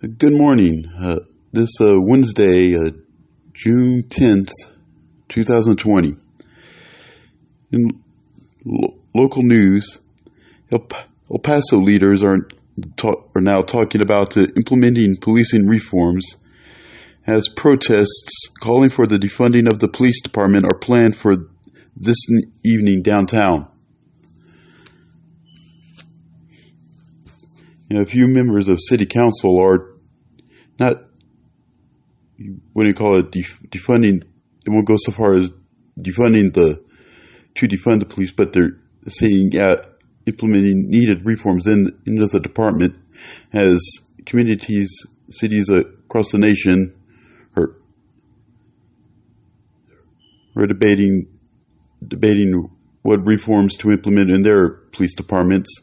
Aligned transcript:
Good 0.00 0.32
morning. 0.32 0.90
Uh, 0.96 1.20
this 1.52 1.78
uh, 1.78 2.00
Wednesday, 2.00 2.74
uh, 2.74 2.90
June 3.52 4.04
10th, 4.08 4.50
2020. 5.28 6.16
In 7.72 7.88
lo- 8.64 8.98
local 9.14 9.42
news, 9.42 10.00
El, 10.72 10.86
El 11.30 11.38
Paso 11.40 11.76
leaders 11.76 12.24
are, 12.24 12.48
ta- 12.96 13.22
are 13.34 13.42
now 13.42 13.60
talking 13.60 14.02
about 14.02 14.36
implementing 14.38 15.16
policing 15.16 15.66
reforms 15.66 16.24
as 17.26 17.48
protests 17.48 18.48
calling 18.60 18.88
for 18.88 19.06
the 19.06 19.18
defunding 19.18 19.70
of 19.70 19.80
the 19.80 19.88
police 19.88 20.22
department 20.22 20.64
are 20.64 20.78
planned 20.78 21.16
for 21.16 21.34
this 21.94 22.24
evening 22.64 23.02
downtown. 23.02 23.68
You 27.88 27.96
know, 27.96 28.02
a 28.02 28.06
few 28.06 28.26
members 28.26 28.68
of 28.68 28.80
city 28.80 29.06
council 29.06 29.60
are 29.62 29.94
not, 30.78 31.04
what 32.72 32.82
do 32.82 32.88
you 32.88 32.94
call 32.94 33.18
it, 33.18 33.30
def- 33.30 33.62
defunding, 33.68 34.22
it 34.22 34.70
won't 34.70 34.86
go 34.86 34.96
so 34.98 35.12
far 35.12 35.34
as 35.34 35.50
defunding 35.98 36.52
the, 36.52 36.82
to 37.54 37.68
defund 37.68 38.00
the 38.00 38.06
police, 38.06 38.32
but 38.32 38.52
they're 38.52 38.78
saying, 39.06 39.50
yeah, 39.52 39.76
implementing 40.26 40.90
needed 40.90 41.24
reforms 41.24 41.66
in, 41.66 41.86
into 42.04 42.26
the 42.26 42.40
department 42.40 42.98
as 43.52 43.80
communities, 44.26 44.90
cities 45.30 45.70
across 45.70 46.32
the 46.32 46.38
nation 46.38 46.94
are, 47.56 47.76
are 50.56 50.66
debating, 50.66 51.28
debating 52.06 52.68
what 53.02 53.24
reforms 53.24 53.76
to 53.76 53.92
implement 53.92 54.30
in 54.30 54.42
their 54.42 54.68
police 54.68 55.14
departments. 55.14 55.80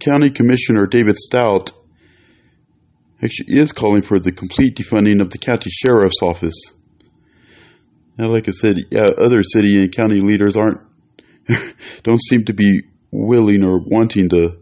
County 0.00 0.30
Commissioner 0.30 0.86
David 0.86 1.16
Stout 1.16 1.72
actually 3.22 3.58
is 3.58 3.72
calling 3.72 4.02
for 4.02 4.18
the 4.18 4.32
complete 4.32 4.76
defunding 4.76 5.20
of 5.20 5.30
the 5.30 5.38
county 5.38 5.70
sheriff's 5.70 6.22
office. 6.22 6.74
Now, 8.18 8.28
like 8.28 8.48
I 8.48 8.52
said, 8.52 8.78
yeah, 8.90 9.06
other 9.18 9.42
city 9.42 9.80
and 9.80 9.94
county 9.94 10.20
leaders 10.20 10.56
aren't 10.56 10.80
don't 12.02 12.22
seem 12.22 12.44
to 12.46 12.52
be 12.52 12.82
willing 13.10 13.62
or 13.64 13.78
wanting 13.78 14.28
to 14.30 14.58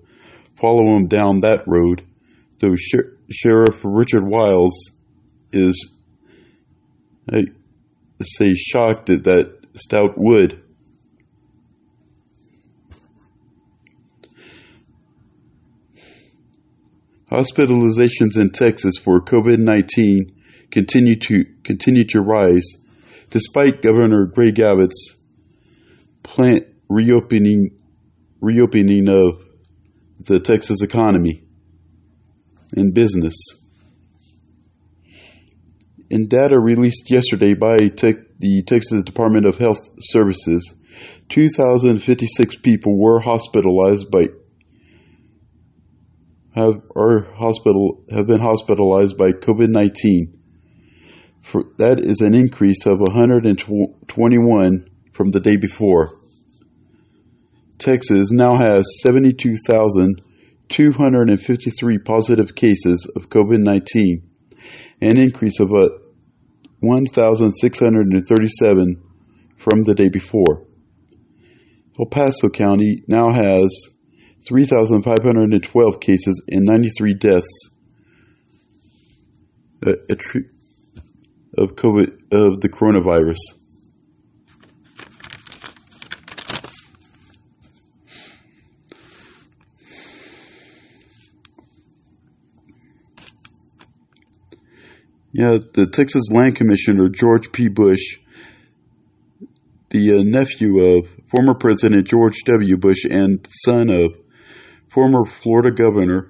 follow 0.57 0.97
him 0.97 1.07
down 1.07 1.41
that 1.41 1.65
road. 1.67 2.05
Though 2.59 2.77
Sher- 2.77 3.17
Sheriff 3.31 3.81
Richard 3.85 4.25
Wiles 4.27 4.91
is, 5.53 5.91
I 7.33 7.45
say, 8.23 8.55
shocked 8.55 9.07
that 9.07 9.59
Stout 9.77 10.15
would. 10.17 10.64
Hospitalizations 17.31 18.37
in 18.37 18.51
Texas 18.51 18.97
for 18.99 19.21
COVID-19 19.21 20.35
continue 20.71 21.17
to 21.17 21.45
continue 21.63 22.05
to 22.09 22.21
rise, 22.21 22.77
despite 23.31 23.83
Governor 23.83 24.27
Greg 24.27 24.61
Abbott's 24.61 25.17
plant 26.23 26.67
reopening 26.89 27.71
reopening 28.41 29.09
of 29.09 29.43
the 30.27 30.39
Texas 30.39 30.83
economy 30.83 31.43
and 32.77 32.93
business. 32.93 33.35
In 36.11 36.29
data 36.29 36.59
released 36.59 37.11
yesterday 37.11 37.55
by 37.55 37.77
tech, 37.89 38.17
the 38.39 38.63
Texas 38.63 39.03
Department 39.03 39.47
of 39.47 39.59
Health 39.59 39.79
Services, 39.99 40.75
2,056 41.31 42.59
people 42.59 42.99
were 42.99 43.21
hospitalized 43.21 44.11
by 44.11 44.29
have 46.55 46.83
are 46.95 47.33
hospital 47.35 48.05
have 48.11 48.27
been 48.27 48.41
hospitalized 48.41 49.17
by 49.17 49.31
COVID 49.31 49.69
nineteen. 49.69 50.39
For 51.41 51.65
that 51.79 52.01
is 52.01 52.21
an 52.21 52.35
increase 52.35 52.85
of 52.87 53.01
121 53.01 54.89
from 55.13 55.31
the 55.31 55.41
day 55.41 55.57
before. 55.57 56.21
Texas 57.77 58.31
now 58.31 58.57
has 58.57 58.87
72,253 59.03 61.99
positive 61.99 62.55
cases 62.55 63.07
of 63.15 63.29
COVID 63.29 63.59
19, 63.59 64.23
an 65.03 65.19
increase 65.19 65.61
of 65.61 65.71
uh, 65.71 65.91
1,637 66.81 69.03
from 69.57 69.85
the 69.85 69.95
day 69.95 70.09
before. 70.09 70.67
El 71.99 72.07
Paso 72.07 72.49
County 72.49 73.03
now 73.07 73.31
has 73.33 73.91
3,512 74.47 76.01
cases 76.01 76.45
and 76.49 76.65
93 76.65 77.15
deaths 77.15 77.71
uh, 79.87 79.93
of 81.57 81.77
COVID 81.77 82.33
of 82.33 82.61
the 82.61 82.69
coronavirus. 82.69 83.39
Yeah, 95.37 95.59
the 95.73 95.89
Texas 95.91 96.31
Land 96.31 96.55
Commissioner 96.55 97.09
George 97.09 97.51
P. 97.51 97.69
Bush, 97.69 98.21
the 99.91 100.19
uh, 100.19 100.23
nephew 100.23 100.79
of 100.79 101.09
former 101.27 101.55
President 101.55 102.07
George 102.07 102.45
W. 102.45 102.77
Bush 102.77 103.05
and 103.11 103.45
son 103.65 103.91
of 103.91 104.24
former 104.95 105.25
Florida 105.25 105.73
Governor 105.73 106.29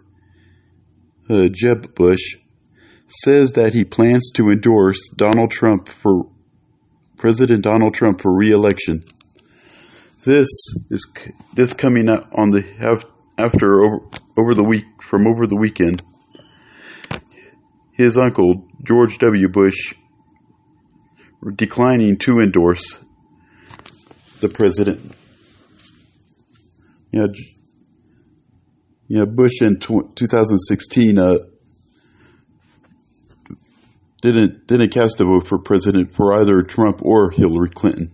uh, 1.29 1.49
Jeb 1.53 1.95
Bush, 1.95 2.37
says 3.07 3.53
that 3.53 3.75
he 3.75 3.85
plans 3.85 4.31
to 4.35 4.49
endorse 4.49 4.99
Donald 5.15 5.51
Trump 5.51 5.87
for 5.87 6.31
President 7.19 7.63
Donald 7.63 7.93
Trump 7.93 8.23
for 8.23 8.35
re-election. 8.35 9.05
This 10.25 10.49
is 10.91 11.07
this 11.53 11.75
coming 11.75 12.09
up 12.09 12.25
on 12.33 12.51
the 12.51 12.65
after 13.37 13.83
over, 13.83 13.99
over 14.39 14.55
the 14.55 14.65
week 14.65 14.85
from 15.03 15.27
over 15.27 15.47
the 15.47 15.57
weekend. 15.57 16.03
His 17.93 18.17
uncle 18.17 18.67
George 18.83 19.19
W. 19.19 19.49
Bush 19.49 19.93
declining 21.55 22.17
to 22.17 22.41
endorse 22.41 22.97
the 24.41 24.49
president. 24.49 25.13
Yeah, 27.13 27.27
you 29.09 29.19
know, 29.19 29.27
Bush 29.27 29.61
in 29.61 29.79
2016 29.79 31.19
uh, 31.19 31.37
didn't 34.23 34.67
didn't 34.67 34.91
cast 34.91 35.21
a 35.21 35.25
vote 35.25 35.47
for 35.47 35.59
president 35.59 36.15
for 36.15 36.33
either 36.41 36.63
Trump 36.63 37.03
or 37.03 37.31
Hillary 37.31 37.69
Clinton. 37.69 38.11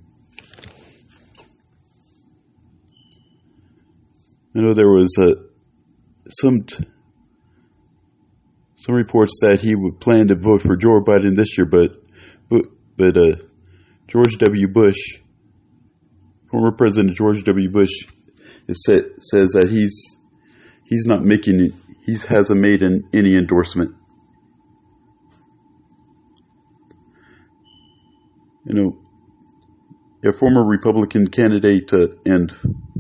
I 4.55 4.63
know 4.63 4.75
there 4.75 4.91
was 4.91 5.17
uh, 5.17 5.35
some 6.29 6.65
t- 6.65 6.85
some 8.75 8.97
reports 8.97 9.39
that 9.43 9.61
he 9.61 9.77
would 9.77 10.01
plan 10.01 10.29
to 10.29 10.35
vote 10.35 10.63
for 10.63 10.77
Joe 10.77 11.01
Biden 11.01 11.37
this 11.37 11.57
year, 11.57 11.67
but 11.67 12.03
but 12.49 12.67
but 12.97 13.17
uh, 13.17 13.37
George 14.09 14.37
W. 14.39 14.67
Bush, 14.67 15.21
former 16.51 16.73
President 16.73 17.17
George 17.17 17.45
W. 17.45 17.71
Bush, 17.71 17.93
is 18.67 18.85
says 18.85 19.51
that 19.51 19.69
he's 19.71 20.17
he's 20.91 21.07
not 21.07 21.23
making 21.23 21.61
it, 21.61 21.73
he 22.05 22.19
hasn't 22.29 22.61
made 22.61 22.83
an, 22.83 23.09
any 23.15 23.37
endorsement. 23.37 23.95
You 28.67 28.75
know, 28.75 28.99
a 30.29 30.33
former 30.35 30.65
Republican 30.67 31.29
candidate 31.29 31.91
uh, 31.95 32.09
and 32.27 32.53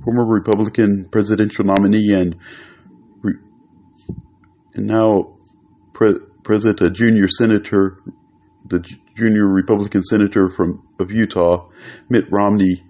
former 0.05 0.25
Republican 0.25 1.09
presidential 1.11 1.65
nominee 1.65 2.13
and 2.15 2.37
and 4.75 4.87
now 4.87 5.37
pre- 5.93 6.21
present 6.45 6.81
a 6.81 6.91
junior 6.91 7.29
senator, 7.29 7.99
the 8.67 8.81
junior 9.17 9.47
Republican 9.47 10.03
senator 10.03 10.49
from 10.49 10.89
of 10.99 11.11
Utah, 11.11 11.69
Mitt 12.09 12.25
Romney, 12.31 12.83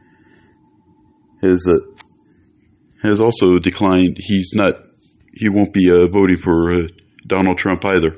has 1.42 1.66
uh, 1.66 1.78
has 3.02 3.20
also 3.20 3.58
declined. 3.58 4.16
He's 4.20 4.52
not 4.54 4.74
he 5.32 5.48
won't 5.48 5.72
be 5.72 5.90
uh, 5.90 6.06
voting 6.06 6.38
for 6.38 6.72
uh, 6.72 6.88
Donald 7.26 7.58
Trump 7.58 7.84
either. 7.84 8.16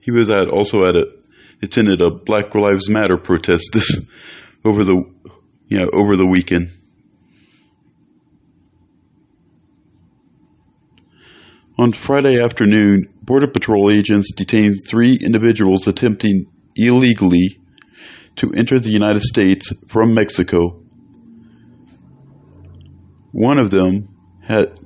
He 0.00 0.10
was 0.10 0.30
at 0.30 0.48
also 0.48 0.84
at 0.84 0.96
a 0.96 1.04
attended 1.62 2.00
a 2.00 2.10
Black 2.10 2.54
Lives 2.54 2.88
Matter 2.88 3.16
protest 3.16 3.70
this 3.72 4.00
over 4.64 4.84
the 4.84 5.04
you 5.68 5.78
know 5.78 5.90
over 5.92 6.16
the 6.16 6.26
weekend. 6.26 6.72
On 11.78 11.92
Friday 11.92 12.42
afternoon, 12.42 13.08
Border 13.22 13.46
Patrol 13.46 13.90
agents 13.92 14.32
detained 14.32 14.78
three 14.88 15.16
individuals 15.22 15.86
attempting 15.86 16.46
illegally 16.74 17.60
to 18.36 18.52
enter 18.52 18.80
the 18.80 18.90
United 18.90 19.22
States 19.22 19.72
from 19.86 20.14
Mexico. 20.14 20.82
One 23.32 23.58
of 23.58 23.70
them 23.70 24.08
had 24.42 24.78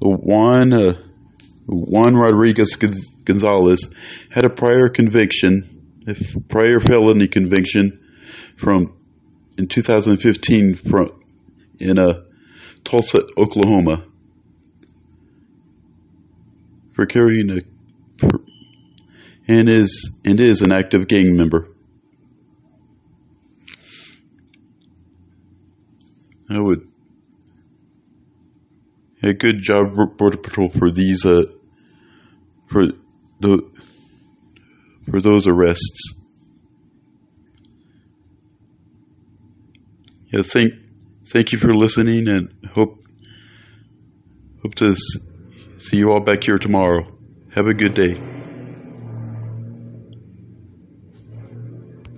Juan 0.00 0.72
uh, 0.72 0.92
Juan 1.66 2.14
Rodriguez 2.14 2.76
Gonzalez 3.24 3.88
had 4.30 4.44
a 4.44 4.50
prior 4.50 4.88
conviction, 4.88 6.02
a 6.06 6.14
prior 6.48 6.80
felony 6.80 7.28
conviction 7.28 8.00
from 8.56 8.96
in 9.56 9.68
2015 9.68 10.74
from 10.74 11.10
in 11.78 11.98
uh, 11.98 12.22
Tulsa, 12.84 13.18
Oklahoma, 13.36 14.04
for 16.92 17.06
carrying 17.06 17.50
a 17.50 17.60
and 19.48 19.68
is 19.68 20.10
and 20.24 20.40
is 20.40 20.62
an 20.62 20.72
active 20.72 21.08
gang 21.08 21.36
member. 21.36 21.68
I 26.48 26.58
would 26.58 26.88
a 29.30 29.34
good 29.34 29.62
job, 29.62 29.94
Border 30.16 30.36
Patrol, 30.36 30.68
for 30.68 30.90
these 30.90 31.24
uh, 31.24 31.44
for 32.66 32.88
the 33.40 33.62
for 35.10 35.20
those 35.20 35.46
arrests. 35.46 36.14
Yeah, 40.32 40.42
thank 40.42 40.72
thank 41.32 41.52
you 41.52 41.58
for 41.58 41.74
listening, 41.74 42.28
and 42.28 42.52
hope 42.74 43.02
hope 44.62 44.74
to 44.76 44.94
see 45.78 45.96
you 45.96 46.10
all 46.10 46.20
back 46.20 46.44
here 46.44 46.58
tomorrow. 46.58 47.06
Have 47.54 47.66
a 47.66 47.74
good 47.74 47.94
day. 47.94 48.39